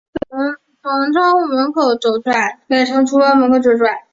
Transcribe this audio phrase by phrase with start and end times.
[0.81, 2.29] 从厨房门口走出
[3.83, 4.07] 来